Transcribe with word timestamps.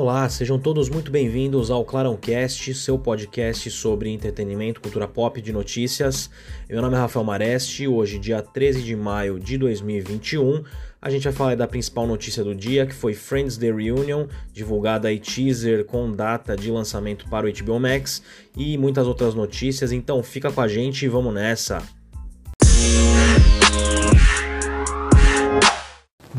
Olá, 0.00 0.26
sejam 0.30 0.58
todos 0.58 0.88
muito 0.88 1.10
bem-vindos 1.10 1.70
ao 1.70 1.84
Clarãocast, 1.84 2.72
seu 2.72 2.98
podcast 2.98 3.70
sobre 3.70 4.08
entretenimento, 4.08 4.80
cultura 4.80 5.06
pop 5.06 5.42
de 5.42 5.52
notícias. 5.52 6.30
Meu 6.70 6.80
nome 6.80 6.96
é 6.96 6.98
Rafael 6.98 7.22
Mareste, 7.22 7.86
hoje, 7.86 8.18
dia 8.18 8.40
13 8.40 8.82
de 8.82 8.96
maio 8.96 9.38
de 9.38 9.58
2021, 9.58 10.64
a 11.02 11.10
gente 11.10 11.24
vai 11.24 11.34
falar 11.34 11.54
da 11.54 11.68
principal 11.68 12.06
notícia 12.06 12.42
do 12.42 12.54
dia, 12.54 12.86
que 12.86 12.94
foi 12.94 13.12
Friends 13.12 13.58
The 13.58 13.70
Reunion, 13.70 14.26
divulgada 14.54 15.08
aí 15.08 15.20
teaser 15.20 15.84
com 15.84 16.10
data 16.10 16.56
de 16.56 16.70
lançamento 16.70 17.28
para 17.28 17.46
o 17.46 17.52
HBO 17.52 17.78
Max 17.78 18.22
e 18.56 18.78
muitas 18.78 19.06
outras 19.06 19.34
notícias, 19.34 19.92
então 19.92 20.22
fica 20.22 20.50
com 20.50 20.62
a 20.62 20.66
gente 20.66 21.04
e 21.04 21.08
vamos 21.08 21.34
nessa! 21.34 21.99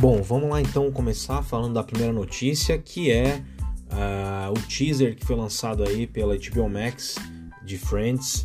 Bom, 0.01 0.19
vamos 0.23 0.49
lá 0.49 0.59
então 0.59 0.91
começar 0.91 1.43
falando 1.43 1.75
da 1.75 1.83
primeira 1.83 2.11
notícia, 2.11 2.75
que 2.75 3.11
é 3.11 3.39
uh, 3.91 4.49
o 4.49 4.67
teaser 4.67 5.15
que 5.15 5.23
foi 5.23 5.35
lançado 5.35 5.83
aí 5.83 6.07
pela 6.07 6.35
HBO 6.35 6.67
Max 6.67 7.17
de 7.63 7.77
Friends, 7.77 8.43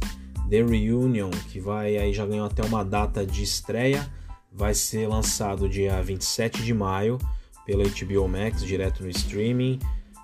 The 0.51 0.63
Reunion, 0.63 1.31
que 1.51 1.59
vai 1.59 1.97
aí 1.97 2.13
já 2.13 2.27
ganhou 2.27 2.45
até 2.45 2.63
uma 2.63 2.85
data 2.85 3.25
de 3.25 3.43
estreia, 3.43 4.07
vai 4.53 4.75
ser 4.75 5.09
lançado 5.09 5.67
dia 5.67 6.03
27 6.03 6.63
de 6.63 6.75
maio 6.75 7.17
pela 7.65 7.85
HBO 7.85 8.29
Max, 8.29 8.63
direto 8.63 9.03
no 9.03 9.09
streaming. 9.09 9.79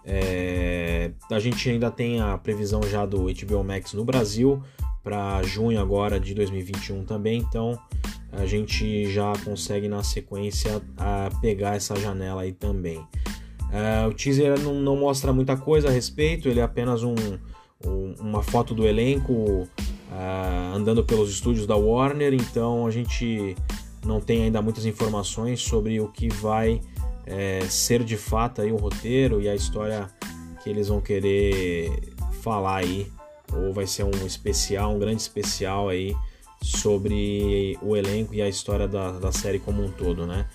É, 0.05 1.13
a 1.31 1.39
gente 1.39 1.71
ainda 1.71 1.91
tem 1.91 2.21
a 2.21 2.37
previsão 2.37 2.83
já 2.83 3.07
do 3.07 3.23
HBO 3.23 3.65
Max 3.65 3.95
no 3.95 4.05
Brasil 4.05 4.63
para 5.03 5.43
junho 5.45 5.81
agora 5.81 6.21
de 6.21 6.35
2021 6.35 7.07
também, 7.07 7.39
então 7.39 7.81
a 8.33 8.47
gente 8.47 9.11
já 9.13 9.33
consegue 9.45 9.89
na 9.89 10.03
sequência 10.03 10.81
a 10.97 11.31
pegar 11.41 11.77
essa 11.77 11.95
janela 11.97 12.43
aí 12.43 12.53
também. 12.53 12.99
Uh, 12.99 14.09
o 14.09 14.15
teaser 14.15 14.59
não, 14.61 14.75
não, 14.75 14.97
mostra 14.97 15.33
muita 15.33 15.57
coisa 15.57 15.89
a 15.89 15.91
respeito, 15.91 16.49
ele 16.49 16.61
é 16.61 16.63
apenas 16.63 17.03
um, 17.03 17.15
um, 17.87 18.15
uma 18.21 18.43
foto 18.43 18.75
do 18.75 18.87
elenco 18.87 19.33
uh, 19.33 20.75
andando 20.75 21.05
pelos 21.05 21.31
estúdios 21.31 21.67
da 21.67 21.77
Warner, 21.77 22.35
então 22.35 22.87
a 22.87 22.91
gente 22.91 23.57
não 24.05 24.21
tem 24.21 24.45
ainda 24.45 24.61
muitas 24.61 24.85
informações 24.85 25.61
sobre 25.61 26.01
o 26.01 26.09
que 26.09 26.29
vai 26.29 26.81
é, 27.27 27.61
ser 27.69 28.03
de 28.03 28.17
fato 28.17 28.61
aí 28.61 28.73
o 28.73 28.77
roteiro 28.77 29.41
e 29.41 29.49
a 29.49 29.55
história 29.55 30.09
que 30.63 30.69
eles 30.69 30.89
vão 30.89 31.01
querer 31.01 32.15
falar 32.43 32.77
aí, 32.77 33.11
ou 33.53 33.73
vai 33.73 33.87
ser 33.87 34.05
um 34.05 34.27
especial, 34.27 34.95
um 34.95 34.99
grande 34.99 35.23
especial 35.23 35.89
aí 35.89 36.15
sobre 36.63 37.77
o 37.83 37.97
elenco 37.97 38.35
e 38.35 38.41
a 38.41 38.49
história 38.49 38.87
da, 38.87 39.13
da 39.13 39.33
série 39.33 39.59
como 39.59 39.83
um 39.85 39.91
todo, 39.91 40.27
né? 40.27 40.47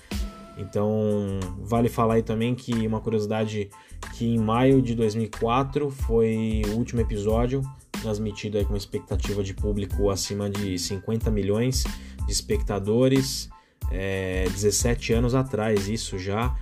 Então, 0.56 1.38
vale 1.60 1.88
falar 1.88 2.14
aí 2.14 2.22
também 2.22 2.54
que 2.54 2.86
uma 2.86 3.00
curiosidade 3.00 3.70
que 4.14 4.26
em 4.26 4.38
maio 4.38 4.82
de 4.82 4.94
2004 4.94 5.90
foi 5.90 6.62
o 6.68 6.72
último 6.72 7.00
episódio 7.00 7.62
transmitido 8.00 8.58
aí 8.58 8.64
com 8.64 8.76
expectativa 8.76 9.42
de 9.42 9.54
público 9.54 10.10
acima 10.10 10.48
de 10.48 10.78
50 10.78 11.30
milhões 11.30 11.84
de 12.26 12.32
espectadores, 12.32 13.48
é, 13.90 14.44
17 14.50 15.12
anos 15.12 15.34
atrás 15.34 15.88
isso 15.88 16.18
já. 16.18 16.56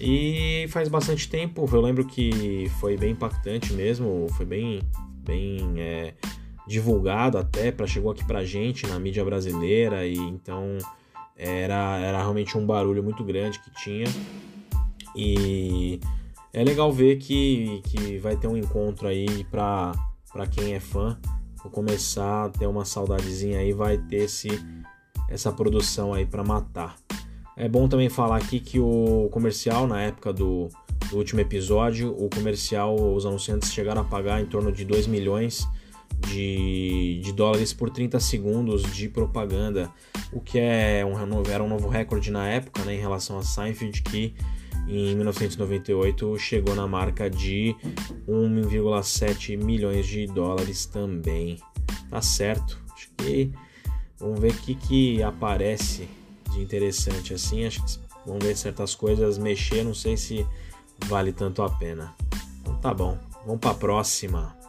E 0.00 0.66
faz 0.68 0.88
bastante 0.88 1.28
tempo, 1.28 1.68
eu 1.72 1.80
lembro 1.80 2.04
que 2.04 2.68
foi 2.80 2.96
bem 2.96 3.12
impactante 3.12 3.72
mesmo, 3.72 4.26
foi 4.36 4.44
bem, 4.44 4.82
bem 5.24 5.74
é, 5.76 6.14
divulgado 6.66 7.38
até, 7.38 7.72
para 7.72 7.86
chegou 7.86 8.10
aqui 8.10 8.24
pra 8.24 8.44
gente 8.44 8.86
na 8.86 8.98
mídia 8.98 9.24
brasileira 9.24 10.06
e 10.06 10.16
então 10.16 10.78
era, 11.36 11.98
era 11.98 12.18
realmente 12.18 12.56
um 12.56 12.64
barulho 12.64 13.02
muito 13.02 13.24
grande 13.24 13.58
que 13.58 13.70
tinha. 13.70 14.06
E 15.14 16.00
é 16.52 16.62
legal 16.62 16.92
ver 16.92 17.16
que, 17.16 17.82
que 17.84 18.18
vai 18.18 18.36
ter 18.36 18.46
um 18.46 18.56
encontro 18.56 19.08
aí 19.08 19.44
pra, 19.44 19.92
pra 20.32 20.46
quem 20.46 20.74
é 20.74 20.80
fã. 20.80 21.18
Vou 21.62 21.70
começar 21.70 22.46
a 22.46 22.48
ter 22.48 22.66
uma 22.66 22.84
saudadezinha 22.84 23.58
aí, 23.58 23.72
vai 23.72 23.98
ter 23.98 24.24
esse, 24.24 24.48
essa 25.28 25.52
produção 25.52 26.12
aí 26.12 26.26
para 26.26 26.42
matar. 26.42 26.96
É 27.56 27.68
bom 27.68 27.88
também 27.88 28.08
falar 28.08 28.36
aqui 28.36 28.58
que 28.58 28.80
o 28.80 29.28
comercial, 29.30 29.86
na 29.86 30.00
época 30.00 30.32
do, 30.32 30.68
do 31.10 31.16
último 31.18 31.40
episódio, 31.40 32.10
o 32.18 32.28
comercial, 32.30 32.94
os 33.14 33.26
anunciantes 33.26 33.72
chegaram 33.72 34.00
a 34.00 34.04
pagar 34.04 34.40
em 34.40 34.46
torno 34.46 34.72
de 34.72 34.84
2 34.84 35.06
milhões 35.06 35.68
de, 36.26 37.20
de 37.22 37.32
dólares 37.32 37.72
por 37.72 37.90
30 37.90 38.18
segundos 38.20 38.82
de 38.92 39.08
propaganda, 39.08 39.90
o 40.32 40.40
que 40.40 40.58
é 40.58 41.04
um, 41.04 41.42
era 41.50 41.62
um 41.62 41.68
novo 41.68 41.88
recorde 41.88 42.30
na 42.30 42.48
época 42.48 42.84
né, 42.84 42.94
em 42.94 43.00
relação 43.00 43.38
a 43.38 43.42
Seinfeld, 43.42 44.02
que 44.02 44.34
em 44.88 45.14
1998 45.14 46.38
chegou 46.38 46.74
na 46.74 46.86
marca 46.86 47.30
de 47.30 47.76
1,7 48.28 49.56
milhões 49.56 50.06
de 50.06 50.26
dólares 50.26 50.86
também. 50.86 51.58
Tá 52.10 52.20
certo. 52.20 52.80
Acho 52.92 53.10
que 53.16 53.52
vamos 54.18 54.40
ver 54.40 54.52
o 54.52 54.56
que, 54.56 54.74
que 54.74 55.22
aparece 55.22 56.08
de 56.50 56.60
interessante 56.60 57.34
assim. 57.34 57.64
Acho 57.64 57.84
que 57.84 57.98
vamos 58.26 58.44
ver 58.44 58.56
certas 58.56 58.94
coisas 58.94 59.38
mexer, 59.38 59.84
não 59.84 59.94
sei 59.94 60.16
se 60.16 60.46
vale 61.06 61.32
tanto 61.32 61.62
a 61.62 61.70
pena. 61.70 62.14
Então 62.60 62.76
tá 62.78 62.92
bom. 62.92 63.18
Vamos 63.46 63.60
para 63.60 63.70
a 63.70 63.74
próxima. 63.74 64.61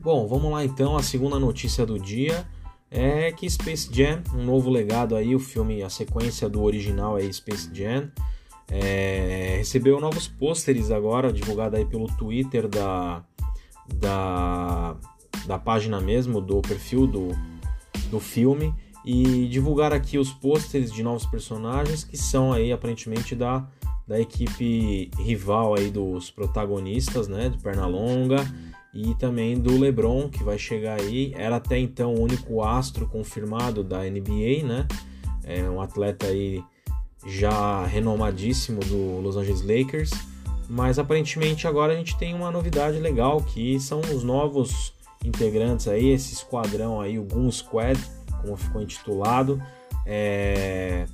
Bom, 0.00 0.28
vamos 0.28 0.52
lá 0.52 0.64
então. 0.64 0.96
A 0.96 1.02
segunda 1.02 1.40
notícia 1.40 1.84
do 1.84 1.98
dia 1.98 2.46
é 2.88 3.32
que 3.32 3.50
Space 3.50 3.88
Jam, 3.92 4.22
um 4.32 4.44
novo 4.44 4.70
legado 4.70 5.16
aí, 5.16 5.34
o 5.34 5.40
filme, 5.40 5.82
a 5.82 5.90
sequência 5.90 6.48
do 6.48 6.62
original 6.62 7.18
é 7.18 7.32
Space 7.32 7.68
Jam, 7.74 8.08
é, 8.70 9.56
recebeu 9.58 10.00
novos 10.00 10.28
pôsteres 10.28 10.92
agora, 10.92 11.32
divulgado 11.32 11.76
aí 11.76 11.84
pelo 11.84 12.06
Twitter 12.16 12.68
da, 12.68 13.24
da, 13.92 14.96
da 15.46 15.58
página 15.58 16.00
mesmo, 16.00 16.40
do 16.40 16.62
perfil 16.62 17.04
do, 17.04 17.30
do 18.08 18.20
filme, 18.20 18.72
e 19.04 19.48
divulgar 19.48 19.92
aqui 19.92 20.16
os 20.16 20.30
pôsteres 20.30 20.92
de 20.92 21.02
novos 21.02 21.26
personagens 21.26 22.04
que 22.04 22.16
são 22.16 22.52
aí 22.52 22.70
aparentemente 22.70 23.34
da, 23.34 23.66
da 24.06 24.20
equipe 24.20 25.10
rival 25.18 25.74
aí 25.74 25.90
dos 25.90 26.30
protagonistas, 26.30 27.26
né, 27.26 27.48
de 27.48 27.58
Pernalonga 27.58 28.46
e 28.92 29.14
também 29.14 29.58
do 29.58 29.78
LeBron, 29.78 30.28
que 30.28 30.42
vai 30.42 30.58
chegar 30.58 31.00
aí. 31.00 31.32
Era 31.36 31.56
até 31.56 31.78
então 31.78 32.14
o 32.14 32.20
único 32.20 32.62
astro 32.62 33.06
confirmado 33.06 33.84
da 33.84 33.98
NBA, 33.98 34.64
né? 34.64 34.86
É 35.44 35.62
um 35.62 35.80
atleta 35.80 36.26
aí 36.26 36.62
já 37.26 37.84
renomadíssimo 37.84 38.80
do 38.80 39.20
Los 39.20 39.36
Angeles 39.36 39.62
Lakers. 39.62 40.10
Mas 40.68 40.98
aparentemente 40.98 41.66
agora 41.66 41.92
a 41.92 41.96
gente 41.96 42.16
tem 42.18 42.34
uma 42.34 42.50
novidade 42.50 42.98
legal 42.98 43.40
que 43.40 43.80
são 43.80 44.00
os 44.00 44.22
novos 44.22 44.92
integrantes 45.24 45.88
aí, 45.88 46.10
esse 46.10 46.34
esquadrão 46.34 47.00
aí, 47.00 47.18
o 47.18 47.24
Goon 47.24 47.50
Squad, 47.50 47.98
como 48.42 48.56
ficou 48.56 48.82
intitulado. 48.82 49.60
É... 50.04 51.06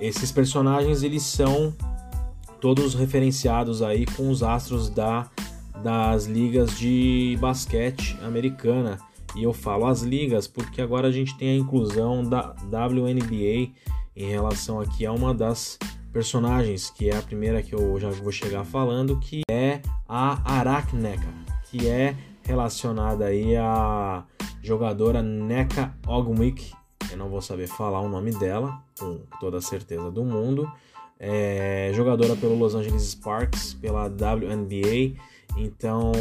Esses 0.00 0.30
personagens 0.30 1.02
eles 1.02 1.22
são 1.22 1.74
todos 2.60 2.94
referenciados 2.94 3.82
aí 3.82 4.04
com 4.04 4.30
os 4.30 4.42
astros 4.42 4.88
da 4.88 5.28
das 5.82 6.26
ligas 6.26 6.78
de 6.78 7.36
basquete 7.40 8.18
americana. 8.22 8.98
E 9.36 9.42
eu 9.42 9.52
falo 9.52 9.86
as 9.86 10.02
ligas 10.02 10.46
porque 10.46 10.80
agora 10.80 11.08
a 11.08 11.12
gente 11.12 11.36
tem 11.36 11.50
a 11.50 11.56
inclusão 11.56 12.22
da 12.24 12.54
WNBA 12.64 13.72
em 14.16 14.28
relação 14.28 14.80
aqui 14.80 15.06
a 15.06 15.12
uma 15.12 15.32
das 15.34 15.78
personagens, 16.12 16.90
que 16.90 17.10
é 17.10 17.16
a 17.16 17.22
primeira 17.22 17.62
que 17.62 17.74
eu 17.74 17.98
já 18.00 18.10
vou 18.10 18.32
chegar 18.32 18.64
falando, 18.64 19.18
que 19.20 19.42
é 19.50 19.80
a 20.08 20.58
Aracneca, 20.58 21.28
que 21.70 21.86
é 21.88 22.16
relacionada 22.42 23.26
aí 23.26 23.54
à 23.56 24.24
jogadora 24.62 25.22
Neka 25.22 25.94
Ogwik, 26.06 26.72
eu 27.10 27.16
não 27.16 27.28
vou 27.28 27.40
saber 27.40 27.66
falar 27.66 28.00
o 28.00 28.08
nome 28.08 28.32
dela, 28.32 28.82
com 28.98 29.20
toda 29.40 29.58
a 29.58 29.62
certeza 29.62 30.10
do 30.10 30.24
mundo, 30.24 30.70
é 31.18 31.90
jogadora 31.94 32.36
pelo 32.36 32.56
Los 32.56 32.74
Angeles 32.74 33.02
Sparks, 33.02 33.74
pela 33.74 34.06
WNBA, 34.06 35.18
então, 35.56 36.12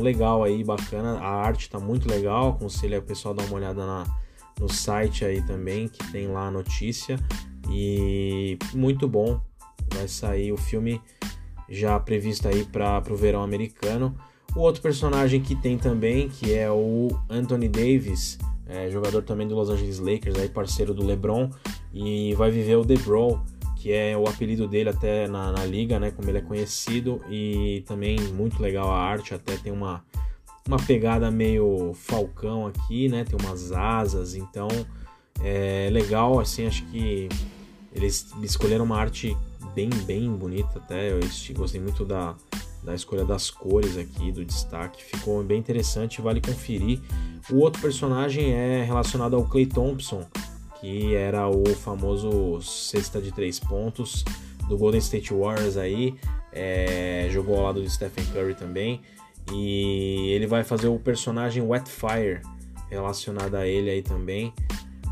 legal 0.00 0.42
aí, 0.42 0.62
bacana. 0.62 1.18
A 1.18 1.46
arte 1.46 1.70
tá 1.70 1.78
muito 1.78 2.08
legal. 2.08 2.50
Aconselho 2.50 2.98
o 2.98 3.02
pessoal 3.02 3.34
dar 3.34 3.44
uma 3.44 3.56
olhada 3.56 3.86
na, 3.86 4.04
no 4.58 4.68
site 4.68 5.24
aí 5.24 5.42
também, 5.42 5.88
que 5.88 6.10
tem 6.12 6.28
lá 6.28 6.48
a 6.48 6.50
notícia. 6.50 7.18
E 7.70 8.58
muito 8.74 9.08
bom. 9.08 9.40
Vai 9.94 10.08
sair 10.08 10.52
o 10.52 10.56
filme 10.56 11.00
já 11.68 11.98
previsto 11.98 12.48
aí 12.48 12.64
para 12.64 13.02
o 13.10 13.16
verão 13.16 13.42
americano. 13.42 14.14
O 14.54 14.60
outro 14.60 14.82
personagem 14.82 15.40
que 15.40 15.54
tem 15.54 15.78
também, 15.78 16.28
que 16.28 16.52
é 16.52 16.70
o 16.70 17.08
Anthony 17.30 17.68
Davis, 17.68 18.38
é, 18.66 18.90
jogador 18.90 19.22
também 19.22 19.48
do 19.48 19.54
Los 19.54 19.70
Angeles 19.70 19.98
Lakers, 19.98 20.38
aí 20.38 20.48
parceiro 20.48 20.92
do 20.92 21.04
LeBron, 21.04 21.50
e 21.92 22.34
vai 22.34 22.50
viver 22.50 22.76
o 22.76 22.84
The 22.84 22.96
Brawl, 22.96 23.42
que 23.82 23.92
é 23.92 24.16
o 24.16 24.28
apelido 24.28 24.68
dele 24.68 24.90
até 24.90 25.26
na, 25.26 25.50
na, 25.50 25.66
liga, 25.66 25.98
né, 25.98 26.12
como 26.12 26.30
ele 26.30 26.38
é 26.38 26.40
conhecido, 26.40 27.20
e 27.28 27.82
também 27.84 28.16
muito 28.20 28.62
legal 28.62 28.88
a 28.88 28.96
arte, 28.96 29.34
até 29.34 29.56
tem 29.56 29.72
uma, 29.72 30.04
uma 30.68 30.76
pegada 30.76 31.32
meio 31.32 31.92
falcão 31.94 32.68
aqui, 32.68 33.08
né, 33.08 33.24
tem 33.24 33.36
umas 33.44 33.72
asas, 33.72 34.36
então 34.36 34.68
é 35.40 35.88
legal, 35.90 36.38
assim, 36.38 36.64
acho 36.64 36.84
que 36.86 37.28
Eles 37.92 38.32
escolheram 38.40 38.84
uma 38.84 38.96
arte 38.96 39.36
bem, 39.74 39.90
bem 40.06 40.30
bonita 40.30 40.78
até. 40.78 41.12
Eu 41.12 41.20
gostei 41.54 41.80
muito 41.80 42.04
da, 42.04 42.34
da 42.82 42.94
escolha 42.94 43.24
das 43.24 43.50
cores 43.50 43.98
aqui, 43.98 44.32
do 44.32 44.44
destaque. 44.44 45.02
Ficou 45.02 45.42
bem 45.42 45.58
interessante, 45.58 46.22
vale 46.22 46.40
conferir. 46.40 47.00
O 47.50 47.56
outro 47.56 47.82
personagem 47.82 48.52
é 48.52 48.82
relacionado 48.84 49.36
ao 49.36 49.44
Clay 49.44 49.66
Thompson, 49.66 50.24
que 50.82 51.14
era 51.14 51.48
o 51.48 51.64
famoso 51.76 52.60
cesta 52.60 53.20
de 53.22 53.30
três 53.30 53.60
pontos 53.60 54.24
do 54.68 54.76
Golden 54.76 54.98
State 54.98 55.32
Warriors 55.32 55.76
aí. 55.76 56.16
É, 56.52 57.28
jogou 57.30 57.56
ao 57.56 57.62
lado 57.62 57.80
do 57.80 57.88
Stephen 57.88 58.24
Curry 58.26 58.56
também. 58.56 59.00
E 59.52 60.32
ele 60.32 60.46
vai 60.48 60.64
fazer 60.64 60.88
o 60.88 60.98
personagem 60.98 61.62
Wetfire 61.62 62.40
relacionado 62.90 63.54
a 63.54 63.64
ele 63.64 63.90
aí 63.90 64.02
também. 64.02 64.52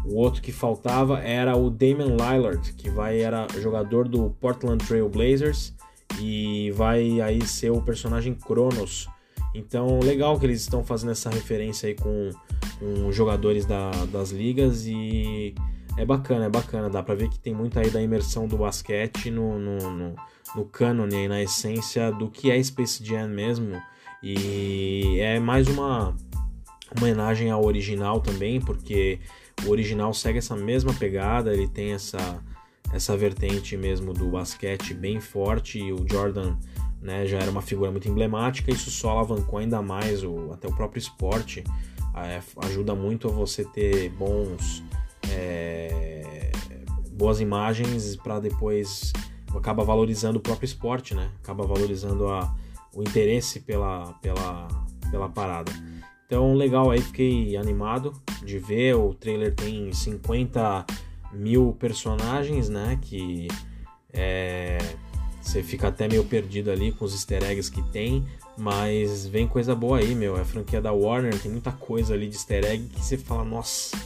O 0.05 0.17
outro 0.17 0.43
que 0.43 0.51
faltava 0.51 1.21
era 1.21 1.57
o 1.57 1.71
Damian 1.71 2.17
Lillard, 2.17 2.73
que 2.73 2.91
vai 2.91 3.21
era 3.21 3.47
jogador 3.61 4.09
do 4.09 4.31
Portland 4.41 4.85
Trail 4.85 5.09
Blazers 5.09 5.73
e 6.21 6.73
vai 6.73 7.21
aí 7.21 7.47
ser 7.47 7.71
o 7.71 7.81
personagem 7.81 8.35
Cronos. 8.35 9.07
Então, 9.55 10.01
legal 10.01 10.39
que 10.39 10.47
eles 10.47 10.63
estão 10.63 10.83
fazendo 10.83 11.13
essa 11.13 11.31
referência 11.31 11.89
aí 11.89 11.95
com, 11.95 12.31
com 12.81 13.13
jogadores 13.13 13.67
da, 13.67 13.91
das 14.07 14.31
ligas 14.31 14.87
e 14.87 15.55
é 15.97 16.05
bacana, 16.05 16.47
é 16.47 16.49
bacana. 16.49 16.89
Dá 16.89 17.03
pra 17.03 17.15
ver 17.15 17.29
que 17.29 17.39
tem 17.39 17.55
muito 17.55 17.79
aí 17.79 17.91
da 17.91 18.03
imersão 18.03 18.49
do 18.49 18.57
basquete 18.57 19.31
no, 19.31 19.59
no, 19.59 19.91
no, 19.91 20.17
no 20.57 20.65
cânone, 20.65 21.29
na 21.29 21.43
essência 21.43 22.11
do 22.11 22.29
que 22.29 22.51
é 22.51 22.61
Space 22.61 23.05
Jam 23.05 23.29
mesmo. 23.29 23.81
E 24.23 25.19
é 25.21 25.39
mais 25.39 25.69
uma 25.69 26.17
homenagem 26.99 27.51
ao 27.51 27.65
original 27.65 28.21
também, 28.21 28.61
porque 28.61 29.21
o 29.65 29.71
original 29.71 30.13
segue 30.13 30.39
essa 30.39 30.57
mesma 30.57 30.93
pegada, 30.95 31.53
ele 31.53 31.69
tem 31.69 31.93
essa, 31.93 32.43
essa 32.93 33.17
vertente 33.17 33.77
mesmo 33.77 34.13
do 34.13 34.31
basquete 34.31 34.95
bem 34.95 35.21
forte 35.21 35.79
e 35.79 35.93
o 35.93 36.05
Jordan 36.11 36.57
né, 37.01 37.27
já 37.27 37.39
era 37.39 37.51
uma 37.51 37.63
figura 37.63 37.91
muito 37.91 38.09
emblemática, 38.09 38.71
isso 38.71 38.91
só 38.91 39.11
alavancou 39.11 39.59
ainda 39.59 39.81
mais 39.81 40.23
o, 40.23 40.53
até 40.53 40.69
o 40.69 40.75
próprio 40.75 40.99
esporte, 40.99 41.65
ajuda 42.63 42.95
muito 42.95 43.29
a 43.29 43.31
você 43.31 43.65
ter 43.65 44.11
bons 44.11 44.83
é, 45.31 46.51
boas 47.13 47.41
imagens 47.41 48.17
para 48.17 48.41
depois 48.41 49.13
acaba 49.57 49.85
valorizando 49.85 50.39
o 50.39 50.41
próprio 50.41 50.65
esporte, 50.65 51.15
né? 51.15 51.31
Acaba 51.43 51.67
valorizando 51.67 52.29
a, 52.29 52.55
o 52.95 53.03
interesse 53.03 53.61
pela, 53.61 54.13
pela, 54.23 54.69
pela 55.11 55.29
parada. 55.29 55.73
Então, 56.27 56.55
legal 56.55 56.91
aí, 56.91 57.01
fiquei 57.01 57.57
animado 57.57 58.13
de 58.45 58.59
ver. 58.59 58.95
O 58.95 59.13
trailer 59.15 59.55
tem 59.55 59.93
50 59.93 60.87
mil 61.33 61.77
personagens, 61.79 62.69
né? 62.69 62.99
Que 63.03 63.49
é, 64.13 64.79
você 65.51 65.65
fica 65.65 65.89
até 65.89 66.07
meio 66.07 66.25
perdido 66.25 66.71
ali 66.71 66.93
com 66.93 67.05
os 67.05 67.13
easter 67.13 67.43
eggs 67.43 67.71
que 67.71 67.83
tem. 67.91 68.25
Mas 68.57 69.27
vem 69.27 69.49
coisa 69.49 69.75
boa 69.75 69.99
aí, 69.99 70.15
meu. 70.15 70.37
É 70.37 70.43
a 70.43 70.45
franquia 70.45 70.81
da 70.81 70.93
Warner, 70.93 71.37
tem 71.41 71.51
muita 71.51 71.73
coisa 71.73 72.15
ali 72.15 72.29
de 72.29 72.37
easter 72.37 72.65
egg 72.65 72.89
que 72.89 73.05
você 73.05 73.17
fala, 73.17 73.45
nossa, 73.45 73.97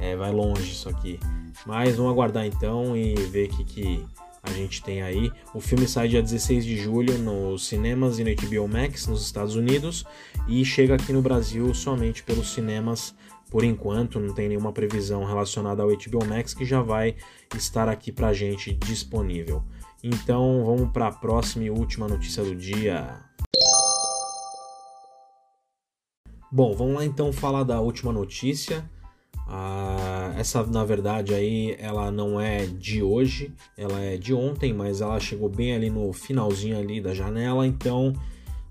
é, 0.00 0.16
vai 0.16 0.32
longe 0.32 0.72
isso 0.72 0.88
aqui. 0.88 1.20
Mas 1.64 1.96
vamos 1.96 2.10
aguardar 2.10 2.46
então 2.46 2.96
e 2.96 3.14
ver 3.14 3.48
o 3.48 3.56
que, 3.56 3.64
que 3.64 4.06
a 4.42 4.50
gente 4.50 4.82
tem 4.82 5.02
aí. 5.02 5.30
O 5.54 5.60
filme 5.60 5.86
sai 5.86 6.08
dia 6.08 6.22
16 6.22 6.64
de 6.64 6.76
julho 6.76 7.16
nos 7.18 7.66
cinemas 7.66 8.18
e 8.18 8.24
no 8.24 8.30
HBO 8.34 8.66
Max 8.66 9.06
nos 9.06 9.22
Estados 9.22 9.54
Unidos 9.54 10.04
e 10.48 10.64
chega 10.64 10.94
aqui 10.94 11.12
no 11.12 11.22
Brasil 11.22 11.72
somente 11.74 12.24
pelos 12.24 12.52
cinemas 12.52 13.14
por 13.52 13.64
enquanto, 13.64 14.18
não 14.18 14.32
tem 14.32 14.48
nenhuma 14.48 14.72
previsão 14.72 15.26
relacionada 15.26 15.82
ao 15.82 15.90
HBO 15.90 16.24
Max 16.26 16.54
que 16.54 16.64
já 16.64 16.80
vai 16.80 17.14
estar 17.54 17.86
aqui 17.86 18.10
pra 18.10 18.32
gente 18.32 18.72
disponível. 18.72 19.62
Então, 20.02 20.64
vamos 20.64 20.90
para 20.90 21.06
a 21.06 21.12
próxima 21.12 21.64
e 21.64 21.70
última 21.70 22.08
notícia 22.08 22.42
do 22.42 22.56
dia. 22.56 23.20
Bom, 26.50 26.74
vamos 26.74 26.96
lá 26.96 27.04
então 27.04 27.32
falar 27.32 27.62
da 27.62 27.80
última 27.80 28.12
notícia. 28.12 28.84
Ah, 29.46 30.34
essa, 30.36 30.66
na 30.66 30.84
verdade, 30.84 31.32
aí 31.32 31.76
ela 31.78 32.10
não 32.10 32.40
é 32.40 32.66
de 32.66 33.00
hoje, 33.00 33.54
ela 33.76 34.00
é 34.00 34.16
de 34.16 34.34
ontem, 34.34 34.72
mas 34.72 35.00
ela 35.00 35.20
chegou 35.20 35.48
bem 35.48 35.72
ali 35.72 35.88
no 35.88 36.12
finalzinho 36.12 36.78
ali 36.78 37.00
da 37.00 37.14
janela, 37.14 37.64
então 37.64 38.12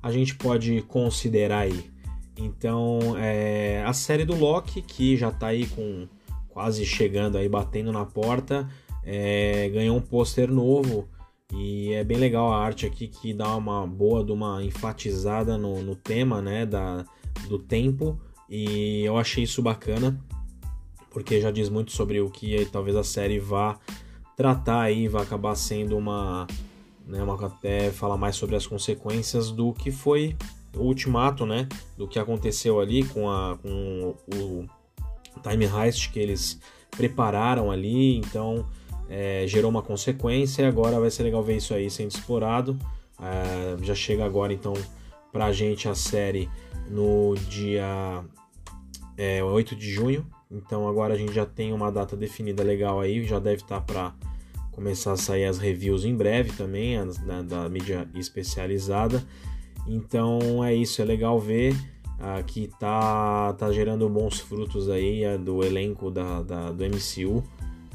a 0.03 0.11
gente 0.11 0.35
pode 0.35 0.81
considerar 0.81 1.59
aí. 1.59 1.89
Então, 2.35 3.15
é, 3.17 3.83
a 3.85 3.93
série 3.93 4.25
do 4.25 4.35
Loki, 4.35 4.81
que 4.81 5.15
já 5.15 5.31
tá 5.31 5.47
aí 5.47 5.65
com 5.67 6.07
quase 6.49 6.85
chegando 6.85 7.37
aí, 7.37 7.47
batendo 7.47 7.91
na 7.91 8.05
porta, 8.05 8.67
é, 9.03 9.69
ganhou 9.69 9.95
um 9.95 10.01
pôster 10.01 10.51
novo 10.51 11.07
e 11.53 11.91
é 11.93 12.03
bem 12.03 12.17
legal 12.17 12.51
a 12.51 12.63
arte 12.63 12.85
aqui 12.85 13.07
que 13.07 13.33
dá 13.33 13.55
uma 13.55 13.85
boa 13.85 14.23
de 14.23 14.31
uma 14.31 14.63
enfatizada 14.63 15.57
no, 15.57 15.81
no 15.81 15.95
tema, 15.95 16.41
né, 16.41 16.65
da, 16.65 17.05
do 17.47 17.59
tempo. 17.59 18.19
E 18.49 19.03
eu 19.03 19.17
achei 19.17 19.43
isso 19.43 19.61
bacana 19.61 20.19
porque 21.11 21.41
já 21.41 21.51
diz 21.51 21.69
muito 21.69 21.91
sobre 21.91 22.21
o 22.21 22.29
que 22.29 22.65
talvez 22.71 22.95
a 22.95 23.03
série 23.03 23.37
vá 23.37 23.77
tratar 24.35 24.81
aí, 24.81 25.07
vai 25.07 25.21
acabar 25.21 25.55
sendo 25.55 25.97
uma, 25.97 26.47
né, 27.05 27.21
uma 27.21 27.45
até 27.45 27.91
falar 27.91 28.17
mais 28.17 28.35
sobre 28.35 28.55
as 28.55 28.65
consequências 28.65 29.51
do 29.51 29.73
que 29.73 29.91
foi 29.91 30.35
o 30.75 30.83
ultimato, 30.83 31.45
né, 31.45 31.67
do 31.97 32.07
que 32.07 32.17
aconteceu 32.17 32.79
ali 32.79 33.03
com, 33.03 33.29
a, 33.29 33.57
com 33.57 34.15
o 34.33 34.65
time 35.43 35.65
heist 35.65 36.11
que 36.11 36.19
eles 36.19 36.59
prepararam 36.89 37.69
ali, 37.69 38.17
então 38.17 38.65
é, 39.11 39.45
gerou 39.45 39.69
uma 39.69 39.81
consequência. 39.81 40.65
Agora 40.65 40.97
vai 40.97 41.11
ser 41.11 41.23
legal 41.23 41.43
ver 41.43 41.57
isso 41.57 41.73
aí 41.73 41.89
sendo 41.91 42.11
explorado. 42.11 42.79
É, 43.21 43.83
já 43.83 43.93
chega 43.93 44.23
agora 44.23 44.53
então 44.53 44.73
pra 45.33 45.51
gente 45.51 45.89
a 45.89 45.93
série 45.93 46.49
no 46.89 47.35
dia 47.49 48.23
é, 49.17 49.43
8 49.43 49.75
de 49.75 49.91
junho, 49.91 50.25
então 50.49 50.87
agora 50.87 51.13
a 51.13 51.17
gente 51.17 51.33
já 51.33 51.45
tem 51.45 51.71
uma 51.71 51.91
data 51.91 52.17
definida 52.17 52.63
legal 52.63 52.99
aí, 52.99 53.23
já 53.23 53.37
deve 53.37 53.61
estar 53.61 53.81
tá 53.81 53.81
para 53.81 54.13
começar 54.71 55.11
a 55.11 55.17
sair 55.17 55.45
as 55.45 55.59
reviews 55.59 56.03
em 56.03 56.15
breve 56.15 56.51
também, 56.53 56.97
da, 57.25 57.41
da, 57.41 57.69
mídia 57.69 58.09
especializada. 58.15 59.23
Então 59.87 60.63
é 60.63 60.73
isso, 60.73 61.01
é 61.01 61.05
legal 61.05 61.39
ver 61.39 61.73
uh, 61.73 62.43
que 62.45 62.67
tá, 62.79 63.53
tá 63.53 63.71
gerando 63.71 64.09
bons 64.09 64.39
frutos 64.39 64.89
aí 64.89 65.21
do 65.37 65.63
elenco 65.63 66.09
da, 66.09 66.41
da, 66.41 66.71
do 66.71 66.83
MCU, 66.83 67.43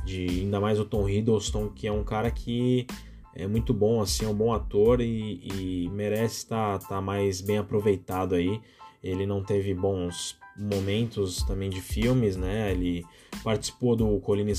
de 0.06 0.26
ainda 0.26 0.60
mais 0.60 0.78
o 0.78 0.84
Tom 0.84 1.08
Hiddleston, 1.08 1.68
que 1.68 1.86
é 1.86 1.92
um 1.92 2.04
cara 2.04 2.30
que 2.30 2.86
é 3.34 3.46
muito 3.46 3.74
bom, 3.74 4.00
assim, 4.00 4.24
é 4.24 4.28
um 4.28 4.34
bom 4.34 4.54
ator 4.54 5.00
e, 5.00 5.40
e 5.44 5.90
merece 5.92 6.36
estar 6.36 6.78
tá, 6.78 6.88
tá 6.88 7.00
mais 7.02 7.42
bem 7.42 7.58
aproveitado 7.58 8.34
aí. 8.34 8.60
Ele 9.02 9.26
não 9.26 9.42
teve 9.42 9.74
bons 9.74 10.38
momentos 10.56 11.42
também 11.42 11.68
de 11.68 11.80
filmes, 11.80 12.36
né? 12.36 12.72
Ele 12.72 13.04
participou 13.44 13.94
do 13.94 14.18
Colina 14.20 14.50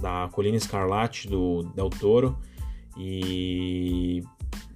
da 0.00 0.28
Colina 0.30 0.56
Escarlate 0.56 1.28
do 1.28 1.62
Del 1.74 1.88
Toro 1.88 2.36
e 2.96 4.22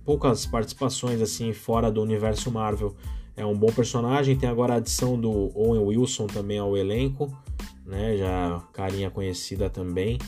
poucas 0.05 0.47
participações 0.47 1.21
assim 1.21 1.53
fora 1.53 1.91
do 1.91 2.03
universo 2.03 2.51
Marvel. 2.51 2.97
É 3.37 3.45
um 3.45 3.55
bom 3.55 3.71
personagem. 3.71 4.37
Tem 4.37 4.49
agora 4.49 4.75
a 4.75 4.77
adição 4.79 5.21
do 5.21 5.53
Owen 5.55 5.83
Wilson 5.83 6.27
também 6.27 6.59
ao 6.59 6.77
elenco, 6.77 7.31
né? 7.89 8.17
Já 8.17 8.63
carinha 8.73 9.11
conhecida 9.11 9.69
também. 9.69 10.19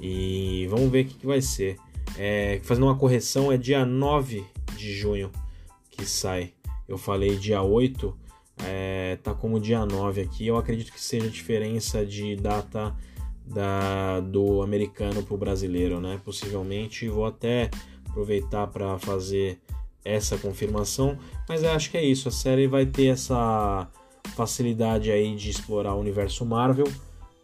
E 0.00 0.66
vamos 0.68 0.90
ver 0.90 1.04
o 1.04 1.08
que, 1.08 1.14
que 1.14 1.26
vai 1.26 1.40
ser. 1.40 1.78
É, 2.18 2.60
fazendo 2.64 2.84
uma 2.84 2.98
correção, 2.98 3.50
é 3.50 3.56
dia 3.56 3.86
9 3.86 4.44
de 4.76 4.92
junho 4.92 5.30
que 5.90 6.04
sai. 6.04 6.52
Eu 6.86 6.98
falei 6.98 7.36
dia 7.36 7.62
8, 7.62 8.14
é, 8.64 9.16
tá 9.22 9.32
como 9.32 9.58
dia 9.58 9.86
9 9.86 10.20
aqui. 10.20 10.46
Eu 10.46 10.56
acredito 10.56 10.92
que 10.92 11.00
seja 11.00 11.26
a 11.26 11.30
diferença 11.30 12.04
de 12.04 12.36
data 12.36 12.94
da, 13.46 14.20
do 14.20 14.62
americano 14.62 15.22
para 15.22 15.34
o 15.34 15.38
brasileiro, 15.38 16.00
né? 16.00 16.20
Possivelmente 16.24 17.08
vou 17.08 17.26
até 17.26 17.70
aproveitar 18.08 18.66
para 18.66 18.98
fazer 18.98 19.58
essa 20.04 20.36
confirmação, 20.36 21.18
mas 21.48 21.62
eu 21.62 21.70
acho 21.70 21.90
que 21.90 21.96
é 21.96 22.04
isso. 22.04 22.28
A 22.28 22.32
série 22.32 22.66
vai 22.66 22.84
ter 22.84 23.06
essa 23.06 23.88
facilidade 24.34 25.10
aí 25.10 25.34
de 25.36 25.50
explorar 25.50 25.94
o 25.94 26.00
universo 26.00 26.44
Marvel 26.44 26.86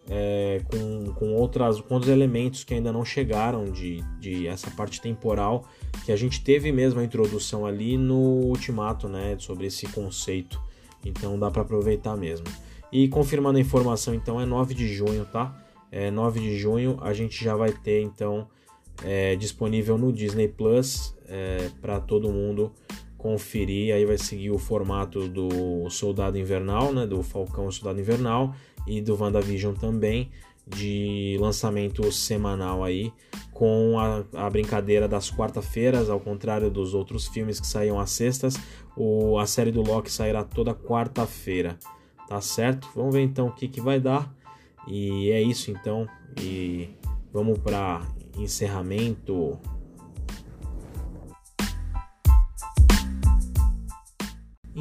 é, 0.08 0.60
com, 0.68 1.12
com, 1.14 1.34
outras, 1.34 1.80
com 1.80 1.94
outros 1.94 2.12
elementos 2.12 2.64
que 2.64 2.74
ainda 2.74 2.92
não 2.92 3.04
chegaram 3.04 3.66
de, 3.66 4.02
de 4.18 4.46
essa 4.46 4.70
parte 4.70 5.00
temporal 5.00 5.64
que 6.04 6.10
a 6.10 6.16
gente 6.16 6.42
teve 6.42 6.72
mesmo 6.72 7.00
a 7.00 7.04
introdução 7.04 7.64
ali 7.64 7.96
no 7.96 8.18
Ultimato, 8.18 9.08
né? 9.08 9.36
Sobre 9.38 9.66
esse 9.66 9.86
conceito 9.86 10.60
então 11.04 11.38
dá 11.38 11.50
para 11.50 11.62
aproveitar 11.62 12.16
mesmo. 12.16 12.46
E 12.92 13.08
confirmando 13.08 13.58
a 13.58 13.60
informação, 13.60 14.12
então 14.12 14.40
é 14.40 14.44
9 14.44 14.74
de 14.74 14.88
junho, 14.92 15.24
tá? 15.24 15.56
É 15.92 16.10
9 16.10 16.40
de 16.40 16.58
junho 16.58 16.98
a 17.00 17.12
gente 17.12 17.42
já 17.42 17.54
vai 17.54 17.72
ter 17.72 18.02
então 18.02 18.48
é, 19.04 19.36
disponível 19.36 19.96
no 19.96 20.12
Disney 20.12 20.48
Plus 20.48 21.14
é, 21.28 21.70
para 21.80 22.00
todo 22.00 22.32
mundo 22.32 22.72
conferir. 23.22 23.94
Aí 23.94 24.04
vai 24.04 24.18
seguir 24.18 24.50
o 24.50 24.58
formato 24.58 25.28
do 25.28 25.88
Soldado 25.90 26.38
Invernal, 26.38 26.92
né? 26.92 27.06
Do 27.06 27.22
Falcão 27.22 27.70
Soldado 27.70 28.00
Invernal 28.00 28.54
e 28.86 29.00
do 29.00 29.14
WandaVision 29.20 29.74
também. 29.74 30.30
de 30.76 31.36
lançamento 31.40 32.10
semanal 32.12 32.84
aí, 32.84 33.12
com 33.52 33.98
a, 33.98 34.24
a 34.46 34.48
brincadeira 34.48 35.08
das 35.08 35.30
quarta-feiras, 35.30 36.08
ao 36.08 36.20
contrário 36.20 36.70
dos 36.70 36.94
outros 36.94 37.26
filmes 37.26 37.58
que 37.60 37.66
saíam 37.66 37.98
às 37.98 38.10
sextas, 38.10 38.56
o, 38.96 39.38
a 39.38 39.46
série 39.46 39.72
do 39.72 39.82
Loki 39.82 40.10
sairá 40.10 40.44
toda 40.44 40.74
quarta-feira, 40.74 41.78
tá 42.28 42.40
certo? 42.40 42.88
Vamos 42.94 43.14
ver 43.14 43.22
então 43.22 43.48
o 43.48 43.52
que, 43.52 43.68
que 43.68 43.80
vai 43.80 43.98
dar. 44.00 44.32
E 44.86 45.30
é 45.30 45.42
isso 45.42 45.70
então, 45.70 46.06
e 46.40 46.90
vamos 47.32 47.58
para 47.58 48.02
encerramento. 48.38 49.58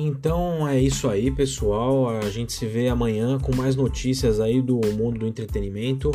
Então 0.01 0.65
é 0.65 0.79
isso 0.79 1.09
aí, 1.09 1.29
pessoal. 1.29 2.09
A 2.09 2.29
gente 2.29 2.53
se 2.53 2.65
vê 2.65 2.87
amanhã 2.87 3.37
com 3.37 3.53
mais 3.53 3.75
notícias 3.75 4.39
aí 4.39 4.61
do 4.61 4.79
mundo 4.95 5.19
do 5.19 5.27
entretenimento. 5.27 6.09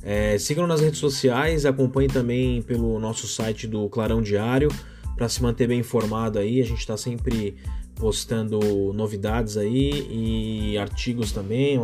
É, 0.00 0.38
sigam 0.38 0.68
nas 0.68 0.80
redes 0.80 1.00
sociais, 1.00 1.66
acompanhem 1.66 2.08
também 2.08 2.62
pelo 2.62 2.96
nosso 3.00 3.26
site 3.26 3.66
do 3.66 3.88
Clarão 3.88 4.22
Diário 4.22 4.68
para 5.16 5.28
se 5.28 5.42
manter 5.42 5.66
bem 5.66 5.80
informado 5.80 6.38
aí. 6.38 6.60
A 6.60 6.64
gente 6.64 6.78
está 6.78 6.96
sempre 6.96 7.56
postando 7.96 8.92
novidades 8.92 9.56
aí 9.56 10.06
e 10.72 10.78
artigos 10.78 11.32
também, 11.32 11.76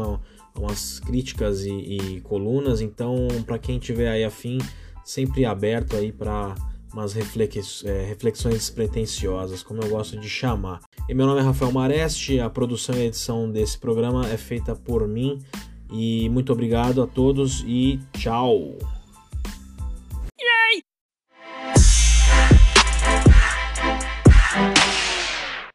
umas 0.55 1.01
críticas 1.01 1.65
e, 1.65 1.73
e 1.73 2.21
colunas. 2.21 2.81
Então, 2.81 3.27
para 3.45 3.59
quem 3.59 3.81
tiver 3.81 4.09
aí 4.09 4.23
afim, 4.23 4.59
sempre 5.05 5.45
aberto 5.45 5.97
aí 5.97 6.13
para 6.13 6.55
umas 6.93 7.17
é, 7.17 8.05
reflexões 8.07 8.55
despretensiosas, 8.55 9.63
como 9.63 9.83
eu 9.83 9.89
gosto 9.89 10.19
de 10.19 10.29
chamar. 10.29 10.81
E 11.09 11.15
meu 11.15 11.27
nome 11.27 11.41
é 11.41 11.43
Rafael 11.43 11.73
Mareste, 11.73 12.41
a 12.41 12.51
produção 12.51 12.95
e 12.97 13.07
edição 13.07 13.51
desse 13.51 13.79
programa 13.79 14.29
é 14.29 14.37
feita 14.37 14.75
por 14.75 15.07
mim. 15.07 15.39
E 15.93 16.29
muito 16.29 16.53
obrigado 16.53 17.03
a 17.03 17.07
todos 17.07 17.65
e 17.67 17.99
tchau! 18.13 19.00